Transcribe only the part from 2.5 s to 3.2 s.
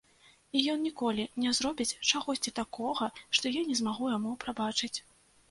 такога,